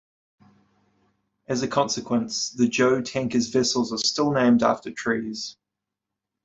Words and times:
As 1.47 1.61
a 1.61 1.67
consequence 1.67 2.49
the 2.49 2.67
Jo 2.67 3.03
Tankers' 3.03 3.49
vessels 3.49 3.93
are 3.93 3.99
still 3.99 4.31
named 4.31 4.63
after 4.63 4.89
trees. 4.89 5.57